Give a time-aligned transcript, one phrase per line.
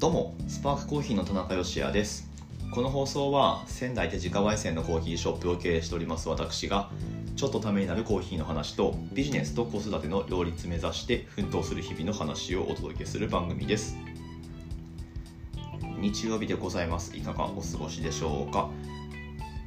[0.00, 2.26] どうもスパークコーヒーの田中芳也です。
[2.70, 6.90] この放送は仙台で自家焙煎のコーヒーショップを経営しております私が
[7.36, 13.98] ちょっとためになるコーヒーの話とビジネスと子育ての両立目指して奮闘する日々の話をお届けする番組です。
[15.98, 17.14] 日曜日でございます。
[17.14, 18.70] いかがお過ごしでしょうか？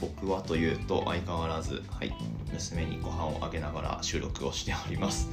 [0.01, 2.13] 僕はというと相変わらず、はい、
[2.51, 5.29] 娘にご飯をあげながら収録をしております、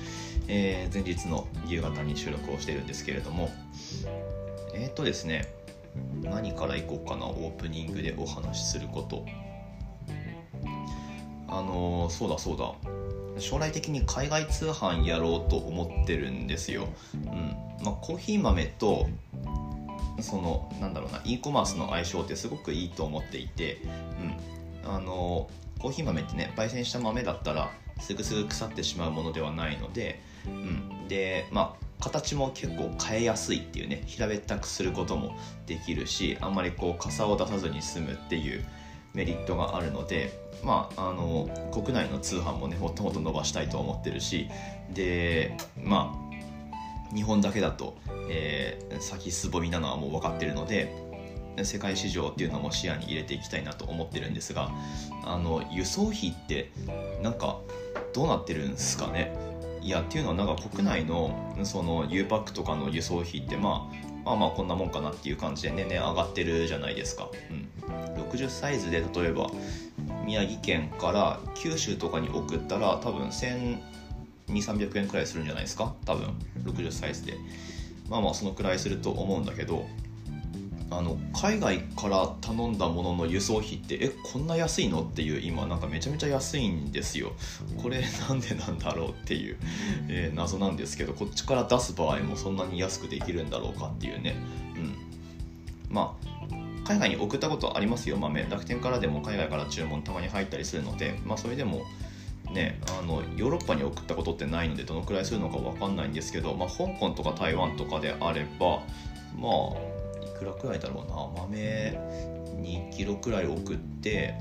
[0.47, 3.51] えー、前日の夕方に収録をしてるんですけれども
[4.81, 5.53] えっ、ー、とですね
[6.23, 9.25] 何からいこうかなオープニングでお話しすること。
[11.49, 12.73] あのー、そうだそうだ。
[13.41, 17.57] 将来的に海外通販やろうと思ってるんですよ、うん。
[17.83, 19.09] まあ、コーヒー豆と
[20.21, 23.79] そのなんだろうな e コマースの相性ってすごくいいと思っていて、
[24.85, 38.65] うん、あのコーヒー豆ってね焙煎した豆だったらすぐすぐ腐ってしまうものではないので、うん、でまあ形も結構変えやすいっていうね平べったくすることもできるしあんまりこう傘を出さずに済むっていう
[39.15, 40.33] メリットがあるので
[40.65, 44.49] まああの国内の通販もねもっともっと伸ばしたいと思ってるし
[44.93, 47.97] でまあ日本だけだと、
[48.31, 50.95] えー、先すぼみなのはもう分かってるので
[51.65, 54.71] 世界市場っていうのも視野に入れていきたいなと思ってるんですが
[55.25, 56.71] あの輸送費って
[57.23, 57.59] なんか
[58.15, 59.33] どうなってるんですかね？
[59.83, 69.51] いやっていうのはなんか国内のその U パックとかの輸送費ってまあまあまあこんなもんかなっていう感じで年々上がってるじゃないですか、うん、60サイズで例えば
[70.25, 75.95] 宮城県から九州とかに送ったら多分1200300円くらいするんじゃないですか？
[76.05, 76.35] 多分。
[76.65, 77.35] 60サイズで。
[78.09, 79.87] まあまあそのくらいすると思うんだけど
[80.91, 85.03] あの海外から頼んだものの輸送費ってえこんな安いの？
[85.03, 87.33] っていう今なんかめちゃめちゃ安いんですよ。
[87.81, 89.57] これなんでなんだろうっていう、
[90.09, 94.35] えー、謎なんですけどこっちから出す場合もそんなに安くできるんだろうかっていうね。
[94.77, 94.97] うん。
[95.89, 96.27] まあ
[96.85, 98.17] 海外に送ったことありますよ。
[98.17, 101.21] 豆楽天からでも海外から注文たまに入ったりするので。
[101.25, 101.83] まあそれでも
[102.51, 108.81] ね、あのヨーロッパに送ったことってないのでどのくらいするのか分かんないんですけど、まあ、香港とか台湾とかであれば
[109.39, 109.90] まあ
[110.41, 111.43] くらくらいだろうな。
[111.43, 111.99] 豆
[112.63, 114.35] 2キロくらい送って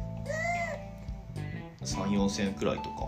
[1.83, 3.07] 34千くらいとか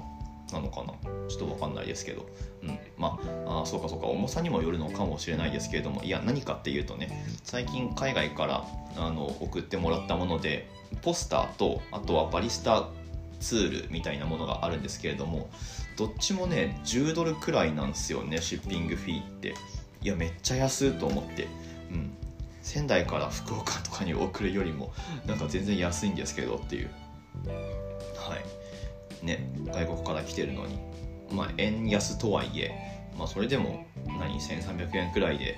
[0.52, 0.94] なのかな。
[1.30, 2.28] ちょっと分かんないですけど、
[2.62, 4.08] うん、まああそうかそうか。
[4.08, 6.04] 重さにもよるのかもしれないですけれども。
[6.04, 8.66] いや何かっていうとね最近海外から
[8.98, 10.70] あの送ってもらったもので
[11.02, 12.90] ポスターとあとはバリスタ
[13.40, 15.50] ツールみたいなものがあるんですけれども
[15.98, 19.54] どっちもね10ドルくらいなんですよねシッピングフィーって。
[20.04, 21.48] いやめっちゃ安いと思って。
[21.92, 22.12] うん。
[22.62, 24.94] 仙台から福岡とかに送るよりも
[25.26, 26.90] なんか全然安いんですけどっていう。
[28.18, 29.26] はい。
[29.26, 30.80] ね外国から来てるのに。
[31.32, 33.86] まあ円安とはいえまあそれでも
[34.20, 35.58] 何1300円くらいで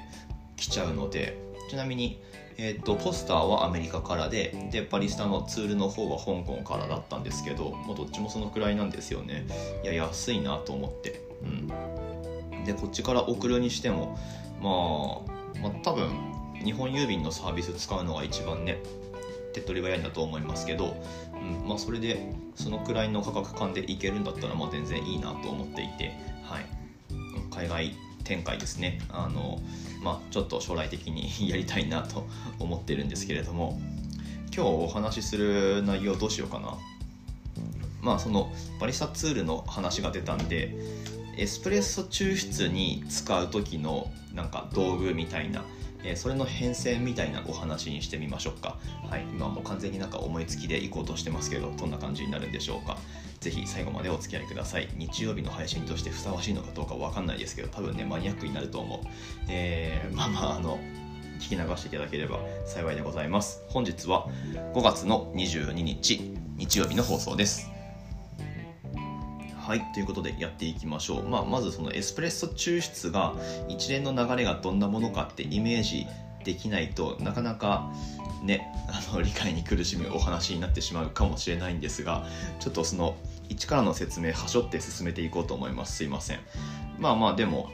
[0.55, 1.41] 来ちゃうので。
[1.69, 2.21] ちなみに
[2.57, 9.45] えーと、ポスターはアメリカからででバリスタのツールの方は香港からだったんですけどもうどっちもそのくらいなんですよね。
[9.83, 11.21] いや安いなと思って。
[11.41, 12.63] うん。
[12.65, 14.17] でこっちから送るにしても
[14.61, 16.32] まあ、まあ、多分
[16.63, 18.77] 日本郵便のサービス使うのが一番ね
[19.53, 20.95] 手っ取り早いんだと思いますけど、
[21.33, 26.11] うんまあ、それでそのくらいの価格感でいけるんだったらまあ全然いいなと思っていて、
[26.43, 26.65] はい、
[27.51, 28.99] 海外展開ですね。
[29.09, 29.59] あの、
[30.01, 32.25] まあ、ちょっと将来的に やりたいなと
[32.59, 33.79] 思ってるんですけれども
[34.55, 36.77] 今日お話しする内容どうしようかな。
[38.01, 40.75] まあそのバリスタツールの話が出たんで
[41.37, 45.63] エスプレッソ抽出に使う時のなんか道具みたいな
[46.03, 48.77] えそれの変遷みたいなお話にしてみましょうか。
[49.09, 49.21] はい。
[49.21, 52.97] 今もう完全になんか思いつきでいこうとしてますけどどんな感じになるんでしょうか。
[53.39, 54.89] ぜひ最後までお付き合いください。
[54.95, 58.99] 日曜日の配信としてふさわしいのかどうかわかんないですけど多分ねマニアックになると思う。
[59.47, 60.79] えー、 まあまああの
[61.39, 63.61] 聞き流していただければ幸いでございます。
[63.67, 64.29] 本日は
[64.73, 67.82] 5月の22日日曜日の放送です。
[69.63, 73.33] はいということでやっていきましょう、まあ、まずそのエスプレッソ抽出が
[73.69, 76.05] 一連の流れがどんなものかってイメージ
[76.43, 77.89] できないとなかなか
[78.43, 82.27] ねあの理解に苦しむお話になってしまうかもしれないんですが
[82.59, 83.15] ちょっとその
[83.47, 85.95] 一からの説明はしょって進めていこうと思います。
[85.95, 86.39] すいません。
[86.99, 87.69] まあまあでも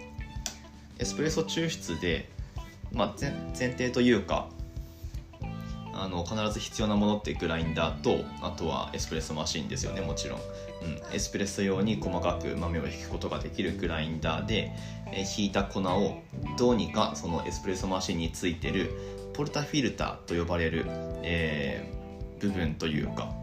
[1.00, 2.30] エスプレッソ抽出で、
[2.92, 4.50] まあ、前提というか
[6.01, 14.72] あの必ず必要なものってグラインダーとあとはエスプレッソマシンですよねもちろん、うん、エスプレッソ用に細かく豆を引くことができるグラインダーで、
[15.12, 16.22] え引いた粉を
[16.57, 18.92] どうにかそのエスプレッソマシンについてる
[19.34, 20.86] ポルタフィルターと呼ばれる、
[21.22, 23.34] えー、部分というか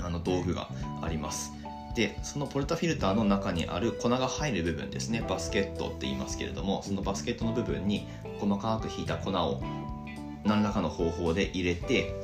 [0.00, 0.68] あの道具が
[1.02, 1.52] あります。
[1.94, 5.24] でそのポルタフィルターの中にある粉が入る部分ですね。
[5.26, 8.06] バスケットって言いますけれどもそのバスケットの部分に
[8.38, 9.62] 細かくひいた粉を
[10.46, 12.14] 何らかの方法で入れて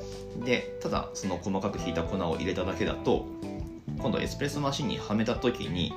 [0.44, 3.26] でただその細かくひいた粉を入れただけだと
[3.98, 5.92] 今度エスプレッソマシンにはめた時に、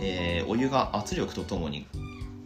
[0.00, 1.86] えー、お湯が圧力とともに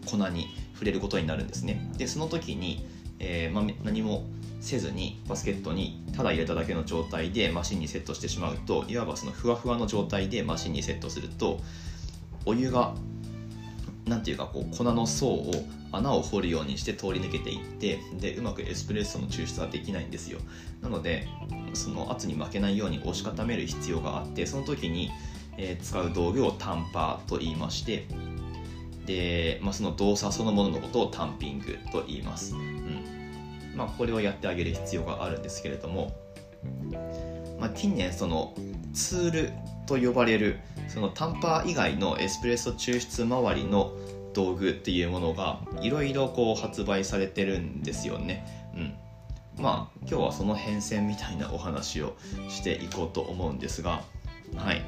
[0.09, 1.93] 粉に触れることになるんですね。
[1.97, 2.87] でその時に、
[3.19, 4.25] えーま、何も
[4.61, 11.61] せずにバスケットにただ入れただけの状態でマシンにセットしてしまうといわばそのふわふわの状態でマシンにセットすると
[12.47, 12.95] お湯が
[14.07, 15.53] なんていうかこう粉の層を
[15.93, 20.41] 穴を掘るようにして通り抜けていってでうまくエスプレッソの抽出はできないんですよ。
[20.81, 21.29] なので
[21.75, 25.11] その圧に負けないように押し固める必要があってその時に、
[25.57, 28.07] えー、使う道具をタンパーと言いまして
[29.07, 33.75] で、まあ、その動作そのもののことをタンピングと言います、うん。
[33.77, 36.13] まあ、これをやってあげる必要があるんですけれども、
[37.59, 38.55] まあ、近年その
[38.93, 39.53] ツール
[39.87, 40.59] と呼ばれる
[40.89, 43.93] そのタンパー以外のエスプレッソ抽出周りの
[44.33, 48.47] 道具っていうものがいろいろこう発売されてるんですよね。
[48.75, 48.95] うん。
[49.63, 52.17] まあ今日はその変遷みたいなお話を
[52.49, 54.03] していこうと思うんですが、
[54.57, 54.83] はい。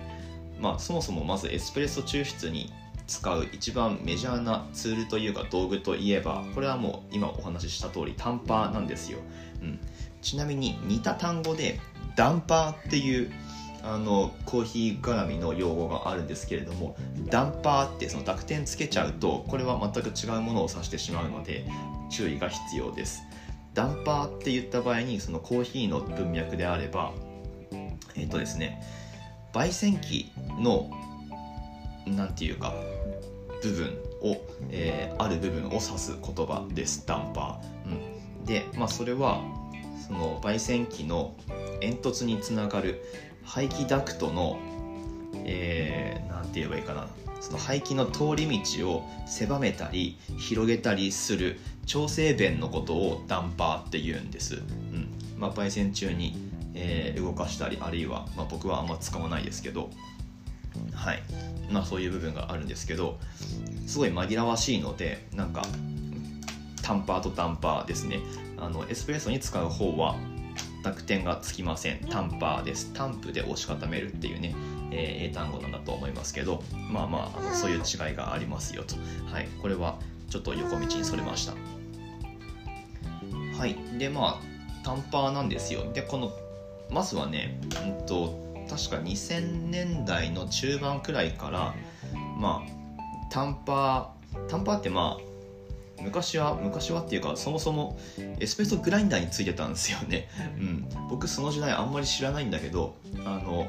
[0.60, 2.72] まあ、そもそもまずエスプレッソ抽出に
[3.06, 9.18] 使う一番メジャーなツールというか道具といえばこれはもう今お話しした通りタンパーなんですよ、
[9.60, 9.78] うん、
[10.22, 11.78] ちなみに似た単語で
[12.16, 13.30] ダンパーっていう
[13.86, 16.96] あのコーヒー絡みの用語があるんですけれども
[17.26, 21.66] ダンパーってその濁点つけちゃうとこれは全く違うものを指してしまうので
[22.10, 23.22] 注意が必要です。
[23.74, 27.12] ダンパーって言った場合にそのコーヒーの文脈であれば
[28.14, 28.80] えっ、とですね
[29.52, 30.30] 焙煎機
[30.60, 30.90] の
[32.06, 32.72] 何て言うか
[33.62, 34.36] 部分を、
[34.70, 37.06] えー、ある部分を指す言葉です。
[37.06, 39.40] ダンパー、うん、でまあそれは
[40.06, 41.34] その焙煎機の
[41.80, 43.02] 煙突につながる
[43.44, 44.58] 排気ダクトの
[45.32, 47.08] 何、えー、て言えばいいかな。
[47.40, 55.08] その排気の通り道を狭めたり広げたりする調整弁のことをダンパーって言うんです、うん。
[55.36, 56.38] まあ、焙煎中に、
[56.72, 59.90] えー、動かしたりあるいは、まあ、僕はあんま使わないですけど。
[60.94, 61.22] はい。
[61.70, 63.18] まあそういう部分があるんですけど
[63.86, 65.62] すごい紛らわしいのでなんか
[66.82, 68.20] タンパーとダンパーですね。
[68.58, 70.16] あのエスプレッソに使う方は
[70.84, 71.98] 濁点がつきません。
[72.10, 72.92] タンパーです。
[72.92, 74.54] タンプで押し固めるっていうね、
[74.90, 78.94] えー、英単語なんだと思いますけどまあまああのそういう違いがありますよと。
[79.32, 79.48] はい。
[79.62, 79.98] これは
[80.28, 81.54] ちょっと横道にそれました。
[83.58, 83.76] はい。
[83.98, 85.90] でまあタンパーなんですよ。
[85.92, 86.32] でこの
[86.90, 91.74] まずはね、うんと、確か2000年代の中盤くらいから
[92.38, 95.33] まあタンパータンパーってまあ
[96.02, 97.98] 昔は昔はっていうかそもそも
[98.40, 103.66] エスプレッソグラインダーについてたんですよね、うん、僕その時代あんまり知らないんだけどあの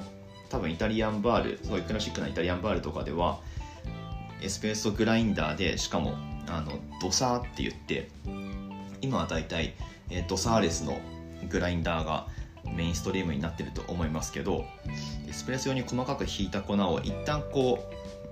[0.50, 3.40] 多分イタリアンバールすごいクラシックなイタリアンバールとかでは
[4.42, 6.16] エスプレッソグラインダーでしかも
[6.48, 8.10] あのドサーって言って
[9.02, 9.74] 今は大体、
[10.10, 10.98] えドサーレスの
[11.50, 12.28] グラインダーが
[12.76, 14.66] メインストリームになってると思いますけど
[15.28, 17.88] エスプレッソ用に細かくひいた粉を一旦こ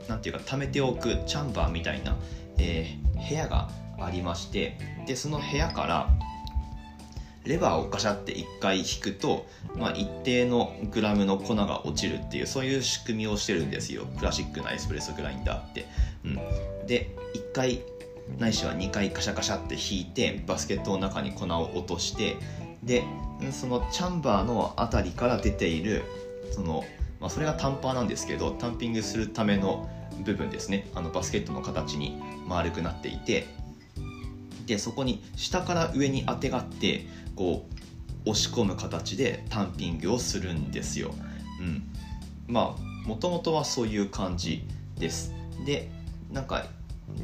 [0.07, 2.15] うなんていうか溜めておくチャンバーみたいな、
[2.57, 3.69] えー、部屋が
[3.99, 6.09] ありましてでその部屋から
[7.45, 9.45] レバーをガシャって1回引くと、
[9.75, 14.05] まあ、一定のグラムの粉が落ちるっていうそういう仕組みをしてるんですよ。
[14.17, 15.85] クラシックなエスプレッソグラインダーって、
[16.23, 16.35] うん、
[16.87, 17.81] で1回
[18.39, 22.38] ないしは2回カシャカシャって引いてバスケットの中に粉を落として
[22.81, 23.03] で
[23.51, 26.03] そのチャンバーの辺りから出ている
[26.51, 26.85] その、
[27.19, 29.89] まあ、それがタンパーなんですけどタンピングするための
[30.23, 30.88] 部分ですね。
[30.95, 33.47] あのバスケットの形に丸くなっていて
[34.65, 37.05] でそこに下から上にあてがって
[37.36, 37.67] こ
[38.25, 41.13] う押し込む形でタンピングをするんですよ。
[41.60, 41.84] うん、
[42.48, 44.65] まあもともとはそういう感じ
[44.98, 45.34] です。
[45.65, 45.89] で
[46.32, 46.65] なんか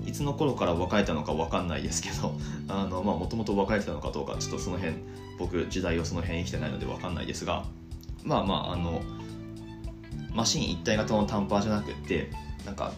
[0.06, 2.34] いつの頃から別れたのか分かんないですけど
[2.68, 4.96] もともと別れてたのかどうかちょっとその辺
[5.38, 7.66] 僕時代をその辺生きてないので分かんないですが
[8.24, 9.02] まあまああの
[10.34, 12.30] マシン一体型のタンパーじゃなくって
[12.66, 12.92] なんか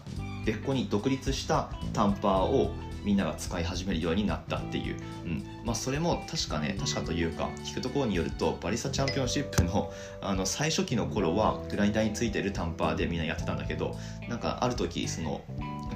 [0.45, 2.71] 別個に独立したタンパーを
[3.03, 5.43] みんなが使い始めるようになったっていう、うん。
[5.65, 9.91] まあ、それも確かね確かというか聞くところによるとバリスタチャンピオンシップの
[10.21, 15.41] あの最初期の頃はグラインダーについてるタンパーでみんなやってたんだけどなんかある時その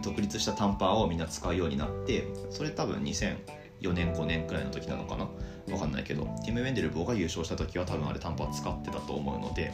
[0.02, 5.28] 独立したタンパーをみんな使うようになってそれ多分2004年5年くらいの時なのかな？
[5.68, 9.74] 分かんないけどティム・ウェンデルボーが優勝した時は多分あれタンパー使ってたと思うので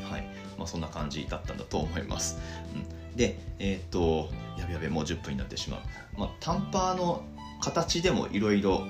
[0.00, 0.22] はい。
[0.58, 2.38] まあ、そんな感じだったんだと思います。
[2.74, 3.01] うん。
[3.16, 4.28] でえっ、と
[4.58, 5.80] やべやべもう10分になってしまう、
[6.18, 7.24] まあ、タンパーの
[7.60, 8.84] 形でもいろいろ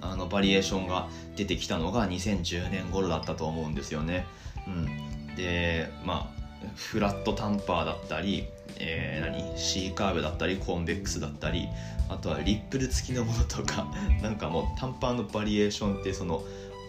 [0.00, 4.26] あのバリエーションが出てきたのが2010年頃だったと思うんですよね、
[4.66, 6.44] うん、でまあ
[6.76, 8.46] フラットタンパーだったり、
[8.78, 11.68] えー、何？C カーブだったりコンベックスだったり
[12.08, 13.86] あとはリップル付きのものとか
[14.22, 16.42] なんかもうタンパーのバリエーションってその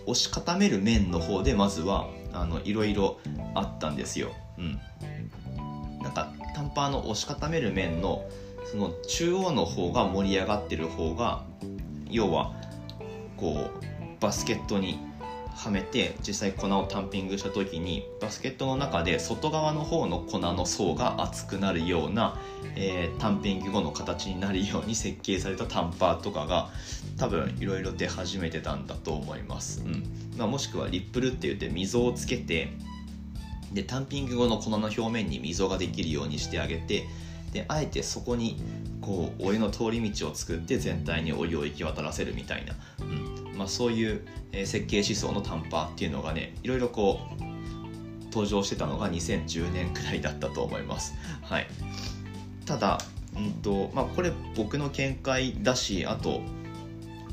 [0.06, 3.18] 押し固める面の方でまずはあのいろいろ
[3.54, 4.32] あったんですよ。
[4.58, 4.80] うん、
[6.56, 8.26] なんかタンパーの押し固める面の
[8.66, 11.44] その中央の方が盛り上がってる方が
[12.10, 12.54] 要は
[13.38, 15.00] こうバスケットに
[15.56, 22.38] はめて実際粉をタンピングした時にバスケットの中で外側の方の粉の層が厚くなるような、
[22.76, 26.70] えー、タンピング後の形になるように設計されたタンパーとかが
[27.18, 30.04] 多分いろいろ出始めてたんだと思います、うん。
[30.38, 32.74] まあ、もしくはリップルって言って溝をつけて
[33.76, 37.06] でタンピング後の粉の表面に溝ができるようにしてあげて
[37.52, 38.60] であえてそこに
[39.02, 43.04] こうお湯の通り道を作って全体にお湯を行き渡らせるみたいな、う
[43.54, 43.58] ん。
[43.58, 44.26] まあ、そういう
[44.66, 47.44] 設計思想のタンパっていうのがねいろいろこう
[48.26, 51.14] 登場してたのが2010年くらいだったと思います。
[51.42, 51.68] はい、
[52.66, 52.98] ただ、
[53.36, 56.42] うんとまあ、これ僕の見解だしあと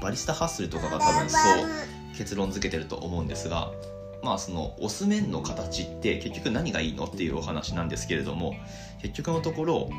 [0.01, 1.43] バリスタハッスルとかが多分そう
[2.17, 3.73] 結論付けてると思うんですが
[4.23, 8.55] まあその押す面の形って結局何がいいのっていうお話なんですけれども
[9.01, 9.91] 結局のところ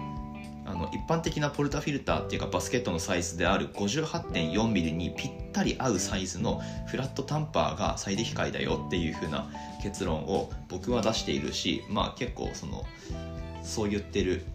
[0.66, 9.50] あの一般的なポルタフィルターっていうかバスケットのサイズである 58.4mm にぴったり合うサイズのフラットタンパーが最適解だよっていう風な
[9.82, 12.86] 結論を僕は出しているしまあ結構その
[13.62, 14.46] そう言ってる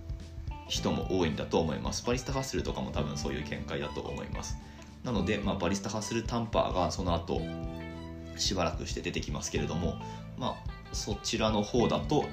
[0.69, 2.07] 人も多いんだと思います。
[2.07, 4.57] バリスタハッスルとかも多分そういう見解だと思います。
[5.03, 7.41] なので、まあ、バリスタハッスルタンパーがその後
[8.39, 9.95] しばらくして出てきますけれども、
[10.37, 12.25] まあ、そちらの方だと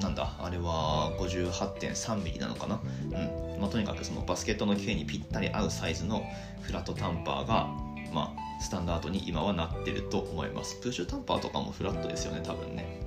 [0.00, 3.60] なんだあれは 58.3mm なのかな、うん。
[3.60, 6.24] まあ、とにかくそのバスケットの径にぴったり合うサイズの
[6.62, 7.68] フラットタンパーが、
[8.12, 10.80] まあ、スタンダードに今はなってると思います。
[10.80, 13.01] プッシュタンパーとかもフラットですよね多分ね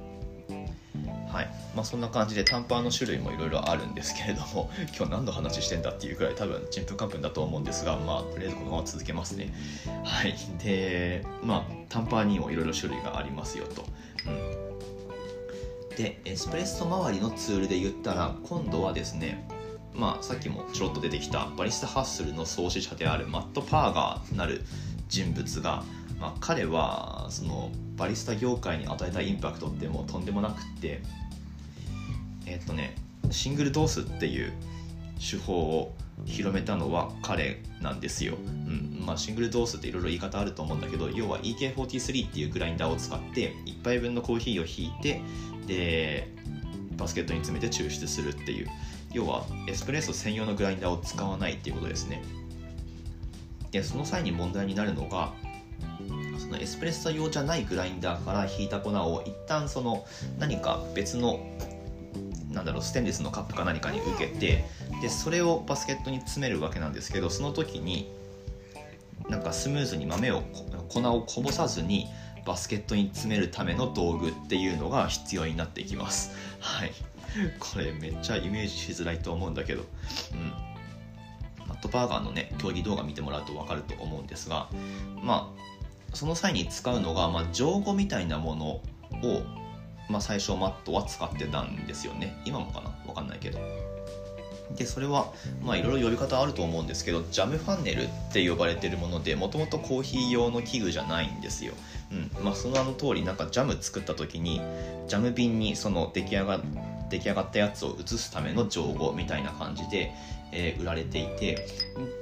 [1.28, 1.50] はい。
[1.76, 9.54] まあ、そんな感じで短パンの種類もいろいろあるんですけれども 今日何の話してんだっていうくらい多分ちんぷんかんぷんだと思うんですがまあとりあえずこのまま続けますね。
[10.04, 10.36] はい。
[10.64, 13.86] でまあ短パンにもいろいろ種類がありますよと、
[14.28, 19.48] うん、でエスプレッソ周りのツールで言ったら今度はですね
[19.94, 24.64] まあさっきもちょろっと出てきたバリスタハッスルの創始者であるマット・パーガーなる
[25.08, 25.84] 人物が
[26.20, 31.02] まあ、彼はそのバリスタ業界に与えたインパクトってもうとんでもなくって
[32.46, 32.96] えっとね
[33.32, 34.54] シングルドースっていう
[35.20, 35.94] 手法を
[36.26, 45.22] 広めたのは彼なんですよ、うんまあ、シングルドースっていろいろ言い方あると思うんだけど要は EK43 っていうグラインダーを使って1杯分のコーヒーをひいて
[45.68, 46.30] で
[46.98, 48.68] バスケットに詰めて抽出するっていう。
[49.16, 52.22] 要はエスプレッソ専用のグラインダーを使わないっていうことですね。
[53.72, 55.34] でその際に問題になるのが
[56.46, 60.06] そのエスプレッソ用じゃないグラインダーからひいた粉を一旦その
[60.38, 61.40] 何か別の
[62.52, 64.64] なんだろうステンレスのカップか何かに受けて
[65.02, 68.12] でそれをバスケットに詰めるわけなんですけどその時に
[69.28, 70.44] なんかスムーズに豆を
[70.88, 72.06] 粉をこぼさずに
[72.46, 76.32] バスケットに詰めるための道具っていうのが必要になってきます。
[76.62, 76.92] はい。
[77.60, 79.84] これめっちゃイメージしづらいと思うんだけど。
[80.32, 80.76] うん。
[81.68, 84.70] マット・バーガーのね競技動画見てもらうと分かると思うんですが
[85.22, 85.75] まあ
[86.16, 88.82] その際に使うのが、まあ、上語みたいなものを
[90.08, 92.40] まあ、最初マットは使ってたんですよね。
[92.46, 92.92] 今もかな？
[93.08, 93.60] 分かんないけど。
[94.76, 95.32] でそれは
[95.64, 101.74] まあいろいろ呼び方あると思うんですけどジャムファンネルって呼ばれてるものでもともとコーヒー用の器具じゃないんですよ、
[102.12, 102.44] うん。
[102.44, 104.62] まあ、その名の通りなんかジャム作った時に
[105.08, 106.60] ジャム瓶にその出来上が
[107.10, 110.12] 出来上がったやつを移すための造語みたいな感じで、
[110.52, 111.68] えー、売られていて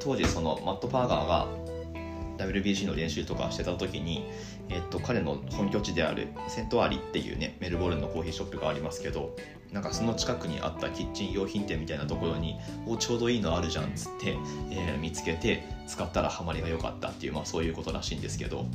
[0.01, 1.47] 当時そのマット・パーガーが
[2.37, 4.25] WBC の練習とかしてた時に、
[4.69, 9.35] えっと、彼の本拠地であるセントアリっていうねメルボルンのコーヒーショップがありますけど
[9.71, 12.55] なんかその近くにあったキッチン用品店みたいなところに
[12.87, 14.37] おちょうどいいのあるじゃんっつって、
[14.69, 18.65] えー、見つけて使ったらハマりが良かったっていう、まあ、そういうことらしいんですけど。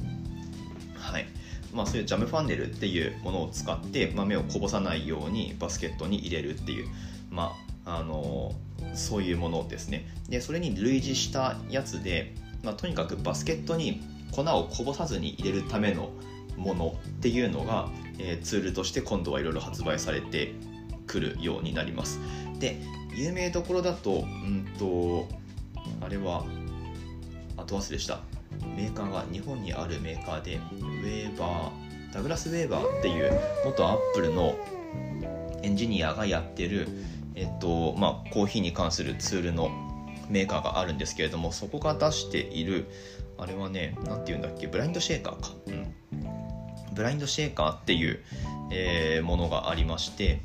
[0.97, 1.27] はい。
[1.73, 6.89] まあ、そういうジャムファンネルっていうものを使って豆をこぼさないようにバスケットに入れるっていう、
[7.31, 10.07] まああのー、そういうものですね。
[10.29, 16.11] でそれに類似したやつでまあ、とにかくバスケットに粉をこぼさずに入れるための
[16.57, 17.89] ものっていうのが、
[18.19, 20.55] えー、ツールとして今度はいろいろ発売されて
[21.07, 22.21] くるようになります。
[22.59, 22.81] で
[23.15, 25.29] 有名どころだとうんと
[26.01, 26.45] あれは
[27.57, 28.21] 後忘れした。
[28.77, 33.33] メーカーが日本にあるメーカーでウェーバーダグラス・ウェーバーっていう
[33.65, 34.57] 元アップルの
[35.63, 36.89] エンジニアがやってる
[37.35, 39.71] えっとまあコーヒーに関するツールの
[40.29, 42.87] メーカーがあるんですけれどもそこが出している
[43.39, 45.95] あれはね何て言うんだっけブラインドシェーカーか、うん、
[46.95, 48.21] ブラインドシェーカーっていう、
[48.71, 50.41] えー、ものがありまして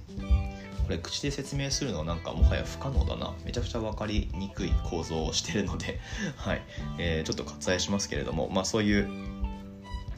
[0.86, 3.34] これ口で説明するのはなんかもはや不可能だな。
[3.46, 6.00] めちゃくちゃ分かりにくい構造をしてるので
[6.36, 6.62] はい、
[6.98, 9.08] えー、ちょっと割愛しますけれどもまあそういう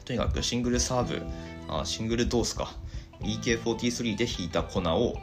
[0.04, 1.22] とにかくシングルサーブ
[1.68, 2.74] あシングルドースか。
[3.20, 5.16] EK43 で引いた粉を、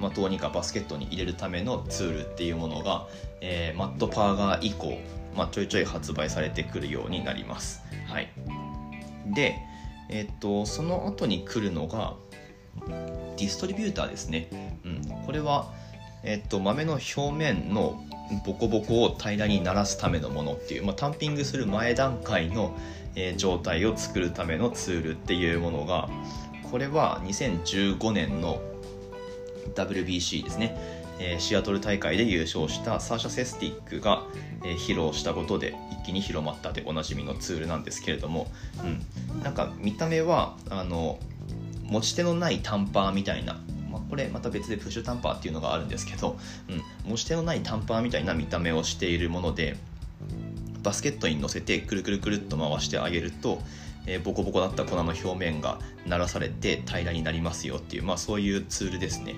[0.00, 3.06] まあ、どうにかバスケットに入れるためのツールっていうものが、
[3.40, 4.98] えー、マットパーガー以降、
[5.36, 7.82] まあ、ちょいちょい発売されてくるようになります。
[8.06, 8.28] はい、
[9.26, 9.58] で、
[10.08, 12.14] えー、っとその後に来るのが
[13.36, 14.48] ディストリビューターですね。
[14.84, 15.72] うん、これは、
[16.22, 18.02] えー、っと豆の表面の
[18.46, 22.76] ボコボコを平らにならすためのものっていう、まあ、タンピングする前段階の、
[23.16, 26.08] えー、状態を作るためのツールっていうものが
[26.70, 28.62] これは2015年の
[29.74, 30.76] WBC ですね、
[31.18, 34.24] えー、シアトル大会で優勝したサーシャ・セスティックが、
[34.64, 38.50] えー、披露したことで一気に広まったでおなじみのツールなんですけれども、
[38.82, 41.18] うん、なんか見た目はあの
[41.84, 43.58] 持ち手のないタンパーみたいな
[43.90, 46.38] まこれまた別でプッシュタンパーっていうのがあるんですけど、
[46.68, 49.76] うん、持ち手のないタンパーみたいな見た目をしているもので
[50.82, 53.60] バスケットに乗せてくるくるくるっと回してあげると、
[54.06, 59.34] えー、ボコボコだった粉の表面が鳴らされて平らになりますよっていう、まあ、そういうツールですね。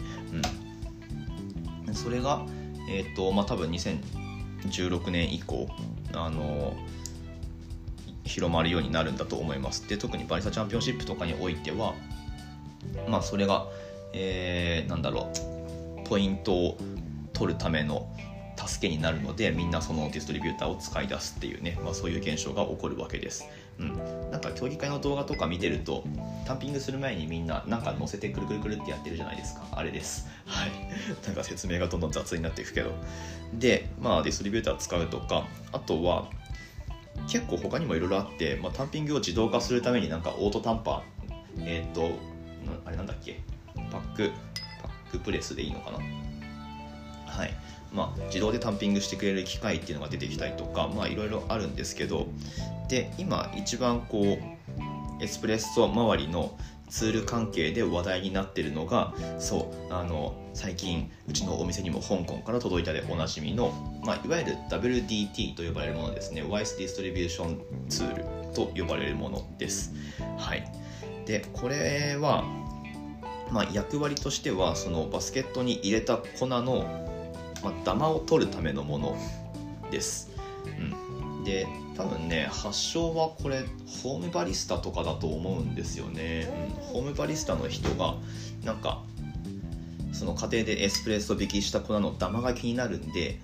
[1.87, 2.47] うん、それが、
[2.90, 5.69] えーとまあ、多分2016年以降、
[6.12, 6.76] あの、
[8.25, 9.88] 広まるようになるんだと思います。
[9.88, 11.95] で特にバリサチャンピオンシップとかにおいては、
[13.09, 13.66] まあ、それが
[14.12, 15.31] えー、なんだろ
[16.04, 16.78] うポイントを
[17.33, 18.09] 取るための
[18.57, 23.47] 助けになるのでみんなそのディストリビューターを使い出すっていうね、まあ、そういう現象が起こるわけです。
[23.79, 26.05] うん、なんか競技会の動画とか見てると
[26.47, 29.67] タンピングする前にみんななんか乗せてくるくるくるってやってるじゃないですか。
[29.73, 30.29] あれです。
[30.47, 30.71] はい。
[31.26, 32.93] なんか説明がどんどん雑になっていくけど。
[33.55, 36.29] でまあディストリビューター使うとかあとは
[37.29, 41.67] 結構他にもいろいろあって、まあ、タンピングを自動化するためになんかオートタンパー。
[41.67, 42.11] えっ、ー、と
[42.85, 43.41] あれなんだっけ？
[43.91, 44.33] パック
[44.83, 45.99] パックプレスでいいのかな？
[47.26, 47.55] はい。
[47.92, 52.26] まあ、自動でタンピングしてくれる機械っていうのが出てきたりとかいろいろあるんですけど
[52.88, 56.56] で今一番こうエスプレッソ周りの
[56.88, 63.73] ツール関係で話題になってるのがそうあの最近うちのお店にも香港から届いたでおなじみの、
[64.04, 66.43] まあ、いわゆる WDT と呼ばれるものですね。
[66.43, 69.95] Wise Distribution ツールと呼ばれるものです。
[70.36, 70.71] はい。
[71.25, 72.45] でこれは
[73.52, 77.11] まあ、役割としてはそのバスケットに入れた粉の、
[77.62, 79.16] まあ、ダマを取るためのもの
[79.90, 80.30] です。
[80.66, 83.64] うん、で多分ね発祥はこれ
[84.02, 86.48] ホームバリスタとかだと思うんですよね。
[86.68, 88.16] うん、ホームバリスタの人が
[88.64, 89.02] なんか
[90.12, 93.40] その家庭でエスプレッソ引きした粉のダマが気になるんで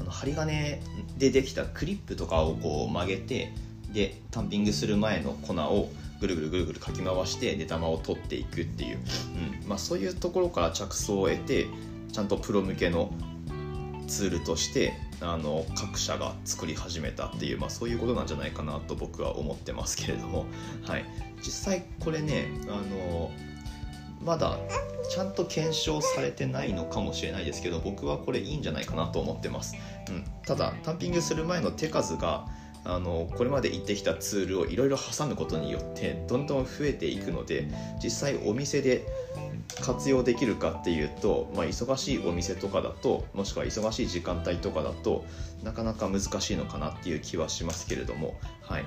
[0.00, 0.80] あの針金
[1.18, 3.52] でできたクリップとかをこう曲げて
[3.92, 8.98] でタンピングする前の粉をぐるぐるぐるぐるかき回して出玉を取っていくっていう、
[9.62, 11.66] うんまあ、そういうところから着想を得て
[12.12, 13.12] ちゃんとプロ向けの
[14.08, 20.46] ツールとしてあの各社が作り始めたっていう、まあ、そういうことなんじゃないかなと僕は思ってますけれども、
[20.84, 21.04] はい、
[21.38, 23.30] 実際これねあの
[24.20, 24.58] まだ
[25.10, 29.76] ちゃんと検証されてないのかもしれないですけど僕はこれいいんじゃないかなと思ってます、
[30.08, 32.46] うん、ただタンピングする前の手数が
[32.84, 37.68] あのこれまで言ってきたツールをいろいろ挟むことによってどんどん増えていくので
[38.02, 39.04] 実際お店で
[39.80, 45.24] 活用できるかっていうと、まあ、忙しいお店とかだともしくは忙しい時間帯とかだと
[45.62, 48.84] なかなか難しいのかなっていう気はしますけれどもはい。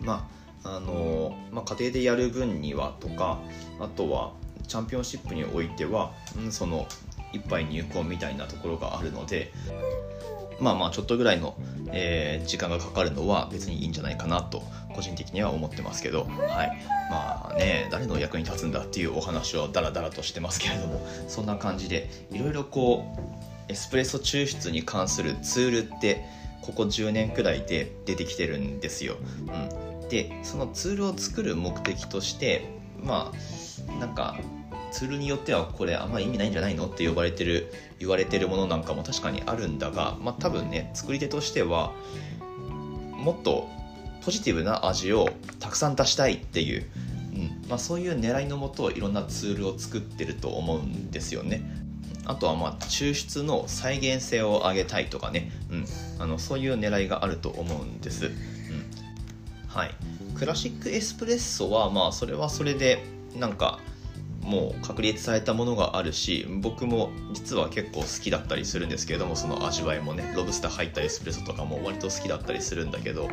[0.00, 3.40] まああのまあ、家庭でやる分にはとか
[3.80, 4.32] あとは
[4.68, 6.86] チャンピオンシップにおいては、うん、その
[7.32, 9.52] 一杯入魂みたいなところがあるので
[10.62, 11.56] まあまあちょっとぐらいの、
[11.88, 14.62] えー、時間がかかるのは別にいいんじゃないかなと
[14.94, 16.78] 個人的には思ってますけど、はい、
[17.10, 26.24] まあね誰の役に立つんだっていうお話をダラダラとしてますけれどもそんな感じでいろいろこうエスプレッソ抽出に関するツールって
[26.62, 29.16] ここ10年くらいで出てきてるんですよ。
[30.02, 32.68] うん、でそのツールを作る目的として
[33.02, 33.32] ま
[33.88, 34.38] あなんか
[34.92, 41.92] ツールによってはこれあんま意味ないんじゃないのって呼ばれてる言われてるものなんかも確かにあるんだが、まあ、多分ね作り手としては
[43.12, 43.68] もっと
[44.24, 45.28] ポジティブな味を
[45.58, 46.86] たくさん出したいっていう、
[47.34, 51.62] うんまあ、そういう狙いのもといろんなツールを作ってると思うんですよね。
[52.24, 55.86] あとはまあ抽出の再現性を上げたいとかね、うん、
[56.20, 58.26] あのそういう狙いがあると思うんです。
[58.26, 58.32] うん、
[59.66, 59.94] はい、
[60.36, 63.04] クラシックエスプレッソはまあそれはそれで
[63.36, 63.80] なんか
[64.42, 73.28] もう確立されたものがあるし僕も実は結構好きだったりするんですけれどもその味わいもねロブスター入ったエスプレッソとかも割と好きだったりするんだけど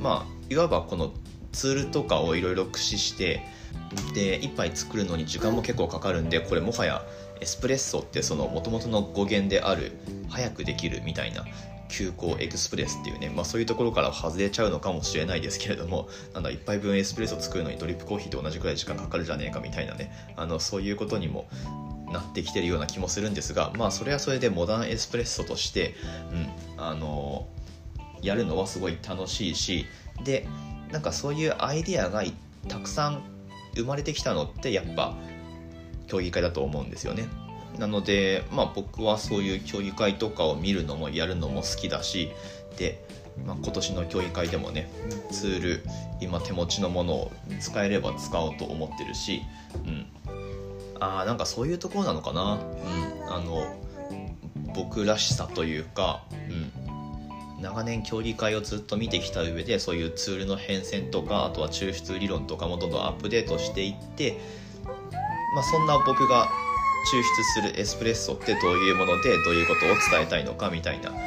[0.00, 1.12] まあいわばこの
[1.52, 3.42] ツールとかをいろいろ駆使して
[4.14, 7.02] で1杯作るのに時間も結構かかるんでこれもはや
[7.40, 9.92] エスプレッソってその元々の語源である
[10.28, 11.44] 早くできるみたいな
[11.92, 21.48] 急行エクスプレスっていうね、まあ、そういうところから外れちゃうのかもしれないですけれども なんだ1杯分エスプレッソ作るのにドリップコーヒーと同じくらい時間かかるじゃねえかみたいなねあのそういうことにも
[22.10, 25.94] なってきてるような気もするんですがまあそれはそれでモダンエスプレッソとして、
[26.76, 27.46] うん、あの
[28.22, 29.86] やるのはすごい楽しいし
[30.24, 30.46] で
[30.90, 32.22] なんかそういうアイデアが
[32.68, 33.22] たくさん
[33.74, 35.14] 生まれてきたのってやっぱ
[36.06, 37.26] 競技会だと思うんですよね。
[37.78, 42.30] なので、まあ、僕はそういう競技会とかを見るのもやるのも好きだし
[42.76, 43.02] で、
[43.46, 44.90] まあ、今年の競技会でもね
[45.30, 45.82] ツール
[46.20, 49.42] 今手持ちのものを使えれば使おうと思ってるし、
[49.86, 50.06] うん、
[51.00, 53.76] あなんかそういうところなのかな、うん、あの
[54.74, 56.22] 僕らしさというか、
[57.56, 64.38] うん、長年競技会をずっと見てきた上でそういうツールの変遷とかあとは抽出理論とかもどんどんアップデートしていって
[65.52, 66.48] まあ、そんな僕が
[67.10, 71.26] 抽出するエスプレッソってどういうものでどういうことを伝えたいのかみたいな、うん、なん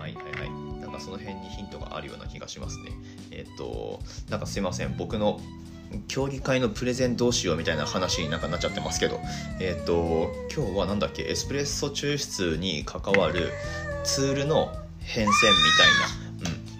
[0.00, 0.14] はいはいはいはい。
[0.14, 2.90] はいはいなんかその辺にヒントがあるような気がしますね。
[3.30, 4.96] えっ、となんかすいません。
[4.96, 5.40] 僕の
[6.06, 9.20] 競技会のプレゼンどうしようみたいな話になんかなっちゃってますけど。
[9.60, 11.22] えっ、と今日は何だっけ？
[11.22, 13.52] エスプレッソ抽出に関わる
[14.04, 15.50] ツールの変遷みたい
[16.24, 16.27] な。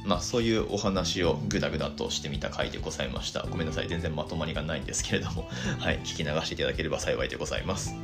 [0.09, 3.43] まあ、そういうお話をグダグダとしてみた回でございました。
[3.43, 3.89] ごめんなさい。
[3.89, 5.47] 全然まとまりがないんですけれども。
[5.79, 6.01] はい。
[6.01, 7.95] 聞き流していただければ幸いでございます。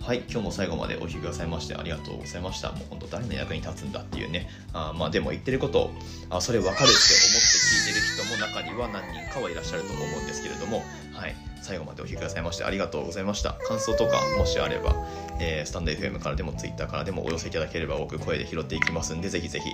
[0.00, 0.24] はい。
[0.28, 2.72] 今日も最後までお聞きくださいましてありがとうございました。
[2.72, 4.50] もう本当誰の役に立つんだっていうね。
[4.72, 5.92] あまあでも言ってること
[6.30, 10.84] あそれ分かるって思って聞いてる人も中には何人かはいらっしゃると思うんですけれども。
[11.12, 11.36] はい。
[11.64, 13.54] 最後までお聴きくださいましてありがとうございました。
[13.66, 14.94] 感想とかもしあれば、
[15.40, 19.70] えー、スタンド FM からでも Twitter からでもお寄せいただければ僕声で拾っていきますんでぜひぜひ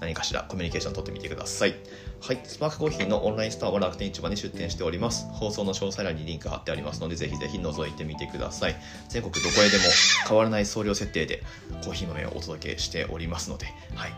[0.00, 1.74] 何かしらコミュニケーション取ってみてください。
[2.20, 2.40] はい。
[2.44, 5.26] スパークコーヒーのオンラインストアは楽天市場に出店しております。
[5.32, 8.76] 放送の詳細欄にリンク貼ってありますのでぜひぜひ覗いてみてください。
[9.08, 9.84] 全国どこへでも
[10.28, 11.42] 変わらない送料設定で
[11.82, 14.12] コーヒー豆をお届けしておりますのではい。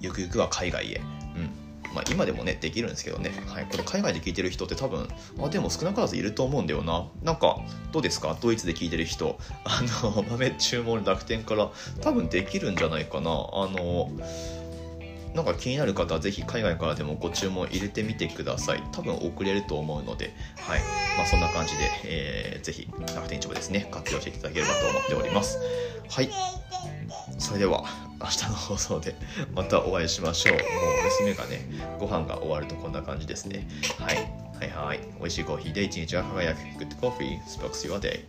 [0.00, 1.00] ゆくゆくは海外へ。
[1.36, 1.65] うん。
[1.96, 5.08] まあ、今でもねできるんですけどね、はい、これ海外で聞いてる人って多分
[5.42, 7.08] あでも少なからずいると思うんだよな。
[7.22, 7.58] なんか
[7.90, 8.36] どうですか？
[8.38, 9.38] ドイツで聞いてる人。
[9.64, 11.70] あの豆注文楽天から
[12.02, 13.30] 多分できるんじゃないかな。
[13.30, 13.32] あ
[13.68, 14.10] の
[15.34, 18.82] なんか気になる方はぜひ海外からでもご注文入れてみてください。
[18.92, 20.34] 多分遅れると思うので。
[20.58, 20.80] はい。
[21.16, 23.88] まあそんな感じで、えー、ぜひ楽天市場ですね。
[23.90, 25.58] 活用していただければと思っております。
[26.08, 26.28] はい。
[27.38, 27.84] それでは
[28.20, 29.14] 明日の放送で
[29.54, 30.54] またお会いしましょう。
[30.54, 30.62] もう
[31.04, 33.66] 娘がねご飯が終わるとこんな感じですね。
[33.98, 34.16] はい。
[34.16, 35.00] はいはい。
[35.18, 38.20] 美味しいコーヒーで一日が輝く Good Coffee Sparks Your Day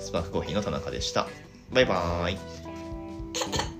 [0.00, 1.28] スパークコーヒーの田中でした。
[1.72, 3.77] バイバーイ。